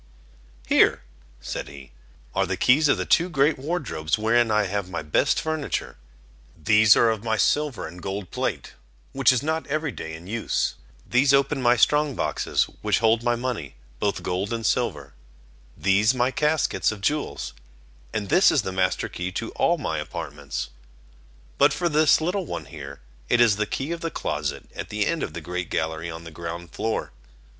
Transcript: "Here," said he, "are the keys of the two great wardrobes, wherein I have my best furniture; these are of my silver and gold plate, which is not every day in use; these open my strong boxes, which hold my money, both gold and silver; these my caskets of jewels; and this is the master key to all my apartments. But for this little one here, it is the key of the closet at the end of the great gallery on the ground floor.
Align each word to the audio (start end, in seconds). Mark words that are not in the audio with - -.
"Here," 0.67 1.03
said 1.41 1.67
he, 1.67 1.91
"are 2.33 2.47
the 2.47 2.57
keys 2.57 2.87
of 2.87 2.97
the 2.97 3.05
two 3.05 3.29
great 3.29 3.59
wardrobes, 3.59 4.17
wherein 4.17 4.49
I 4.49 4.63
have 4.63 4.89
my 4.89 5.03
best 5.03 5.39
furniture; 5.39 5.95
these 6.57 6.95
are 6.95 7.11
of 7.11 7.23
my 7.23 7.37
silver 7.37 7.85
and 7.87 8.01
gold 8.01 8.31
plate, 8.31 8.73
which 9.11 9.31
is 9.31 9.43
not 9.43 9.67
every 9.67 9.91
day 9.91 10.15
in 10.15 10.25
use; 10.25 10.73
these 11.07 11.35
open 11.35 11.61
my 11.61 11.75
strong 11.75 12.15
boxes, 12.15 12.63
which 12.81 12.97
hold 12.97 13.21
my 13.21 13.35
money, 13.35 13.75
both 13.99 14.23
gold 14.23 14.51
and 14.51 14.65
silver; 14.65 15.13
these 15.77 16.15
my 16.15 16.31
caskets 16.31 16.91
of 16.91 17.01
jewels; 17.01 17.53
and 18.11 18.29
this 18.29 18.49
is 18.51 18.63
the 18.63 18.71
master 18.71 19.07
key 19.07 19.31
to 19.33 19.51
all 19.51 19.77
my 19.77 19.99
apartments. 19.99 20.69
But 21.59 21.73
for 21.73 21.87
this 21.87 22.19
little 22.19 22.47
one 22.47 22.65
here, 22.65 23.01
it 23.29 23.39
is 23.39 23.57
the 23.57 23.67
key 23.67 23.91
of 23.91 24.01
the 24.01 24.09
closet 24.09 24.65
at 24.75 24.89
the 24.89 25.05
end 25.05 25.21
of 25.21 25.33
the 25.33 25.41
great 25.41 25.69
gallery 25.69 26.09
on 26.09 26.23
the 26.23 26.31
ground 26.31 26.71
floor. 26.71 27.11